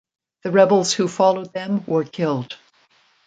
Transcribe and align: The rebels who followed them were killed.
The 0.41 0.49
rebels 0.49 0.93
who 0.95 1.07
followed 1.07 1.53
them 1.53 1.83
were 1.85 2.03
killed. 2.03 2.57